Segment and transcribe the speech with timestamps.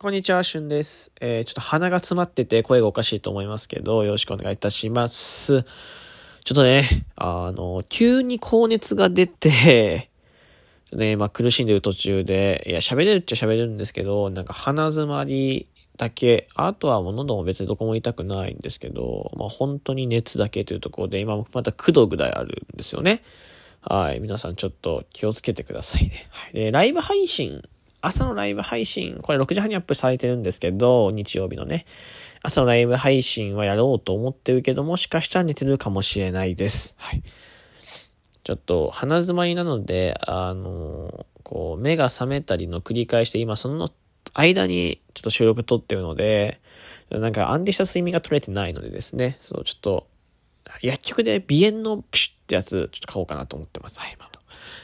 [0.00, 1.10] こんにちは、しゅんです。
[1.20, 5.64] えー、ちょっと鼻が詰まってて声がおかしいと思いますけど、よろしくお願いいたします。
[6.44, 6.84] ちょっとね、
[7.16, 10.08] あの、急に高熱が出て、
[10.94, 15.66] ね、まあ苦しんでる途中で、いや、喋れるっちゃ喋れるんですけど、なんか鼻詰まり
[15.96, 23.24] だけ、あとはもう喉も別にどこも痛くないんですけど、まあ本当に熱だけというところで、今もまた9度ぐらいあるんですよね。
[23.80, 24.20] はい。
[24.20, 26.28] 皆さんちょっと気をつけてくださいね。
[26.30, 26.52] はい。
[26.52, 27.64] で、ライブ配信
[28.00, 31.84] 朝のライブ配信、これ6時半にアップされてるんですけど、日曜日のね。
[32.42, 36.94] 朝のライブ配信はやろうと思ってるけど、もしかしたら寝てるかもしれないです。
[36.98, 37.22] はい。
[38.44, 43.88] ちょっと鼻詰まりなので、あの、こう、目が覚めたりの繰り返して、今その
[44.32, 46.60] 間にちょっと収録撮ってるので、
[47.10, 50.06] なんか安定した睡眠が取れてないのでですね、そう、ちょっと、
[50.82, 53.98] 薬局で鼻炎のプシュってやつ、ちょっと買おうかなと思ってます。
[53.98, 54.16] はい、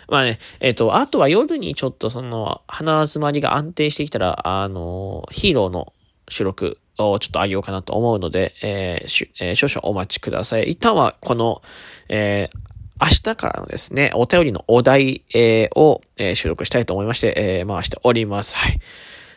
[0.09, 5.93] まあね、えっ、ー、と、あとは夜にちょっとその、鼻詰まりが安定してきたら、あの、ヒーローの
[6.29, 10.71] 収録をちょっとあげようかなと思うので、えーえー、少々お待ちください。
[10.71, 11.63] 一旦はこの、
[12.09, 12.59] えー、
[13.01, 18.57] 明日からのですね、お便りのお題、えー、を、えー、収録したいと思いまして、えー、回しております。
[18.57, 18.79] はい。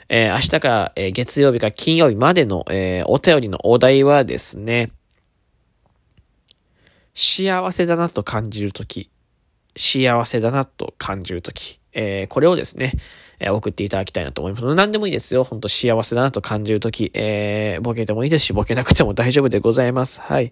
[0.09, 4.91] えー、明日から、えー、月曜日か金曜日までの、えー、お便りのお題はですね、
[7.13, 9.09] 幸せだなと感じるとき、
[9.77, 12.93] 幸せだなと感じるとき、えー、これをですね、
[13.39, 14.75] えー、送っていただきたいなと思います。
[14.75, 15.43] 何でもいいですよ。
[15.43, 20.21] ほんと幸せだなと感じるとき、えー、ボケてもいいですし、ボケなくても大丈夫でございます。
[20.21, 20.51] はい。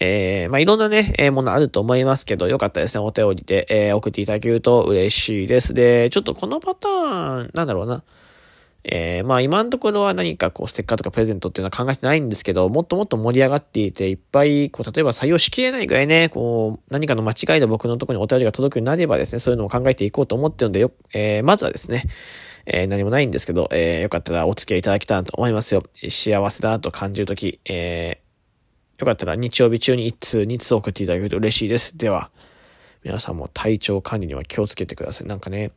[0.00, 3.04] えー、まあ、いろんなね、えー、ものあると思いますけど、よかったですね。
[3.04, 5.74] お手織りで、えー、送っていただけると嬉しいです。
[5.74, 8.02] で、ちょっとこのパターン、なんだろうな。
[8.84, 22.04] えー、まあ今のところは何かこうステッカーとかプレゼントっていうのは考えてないんですけど、もっともっと盛り上がっていて、いっぱい、こう、例えば採用しきれないぐらいね、こう、何かの間違いで僕のところにお便りが届くようになればですね、そういうのを考えていこうと思ってるので、よ、えー、まずはですね、
[22.66, 25.82] えー、何もないんですけど、えー、よかったらお付き合いいただきたいなと思いますよ。
[26.08, 31.96] 幸せだなと感じるとき、えー、よかったら日曜日中に一通、二通送っていただけると嬉しいです。
[31.98, 32.30] では、
[33.02, 35.26] 皆さんも体調管理には気をつけてください。
[35.26, 35.72] なんかね、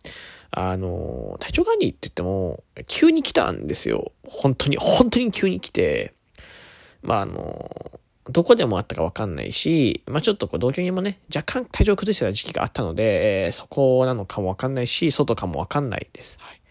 [0.52, 4.12] あの、体調管理って言っても、急に来たんですよ。
[4.28, 6.14] 本当に、本当に急に来て、
[7.02, 16.38] まあ、あの、どこでもあったかわかんないし、まあ、ちょっとこう同居人もね、若干体調崩してた時期があったので、えー、そこなのかもわかんないし、外かもわかんないです。
[16.40, 16.62] はい。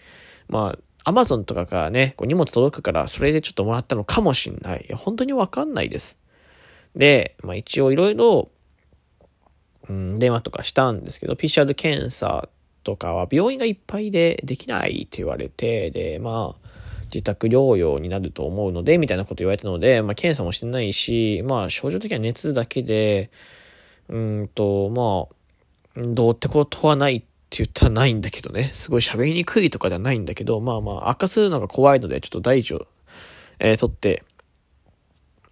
[0.48, 4.88] まあ、アマゾンとかからね、こう荷物届くから、それでちょっともらったのかもしんない。
[4.94, 6.20] 本当にわかんないです。
[6.94, 8.50] で、まあ一応いろいろ、
[9.88, 12.48] うん、電話とかしたんですけど、PCR 検査
[12.84, 16.68] とかは病院がいっぱいでできないって言われて、で、まあ、
[17.12, 23.30] 自宅療養になると思うので、みたいなこと言われたので、まあ、検査もしてないし、まあ、症状的には熱だけで、
[24.08, 27.26] うんと、まあ、どうってことはないって
[27.58, 32.86] 言ったらないんだけどね、すごい喋りにくいとかではないんだけど、まあまあ、悪化するのが怖いので、ちょっと大事を、
[33.58, 34.24] えー、取って、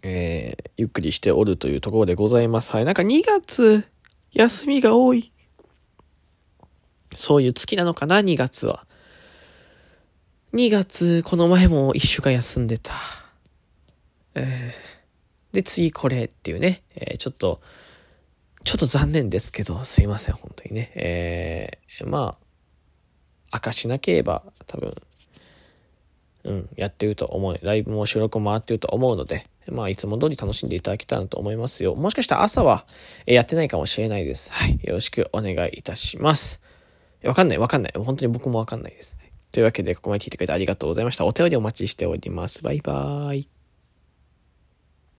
[0.02, 2.72] えー、ゆっくりしておるというところでございます。
[2.72, 2.86] はい。
[2.86, 3.86] なんか2月、
[4.32, 5.32] 休みが多い。
[7.14, 8.86] そういう月なのかな、2月は。
[10.52, 12.92] 2月、この前も1週間休んでた。
[14.34, 17.60] えー、で、次これっていうね、えー、ちょっと、
[18.64, 20.92] ちょっと残念ですけど、すいません、本当にね。
[20.94, 22.38] えー、ま
[23.52, 24.94] あ、明かしなければ、多分、
[26.44, 27.58] うん、やってると思う。
[27.62, 31.94] ライブも収録も回ってると思うので、まあ、いつも通り楽しんでいただけたらと思いますよ。
[31.94, 32.84] もしかしたら朝は
[33.26, 34.52] やってないかもしれないです。
[34.52, 34.80] はい。
[34.82, 36.62] よろしくお願いいたします。
[37.24, 37.92] わかんない、わかんない。
[37.96, 39.16] 本当に僕もわかんないです。
[39.52, 41.24] というわけで、ここまで聞いてくれてありがとうございました。
[41.24, 42.62] お便りお待ちしております。
[42.62, 43.59] バイバーイ。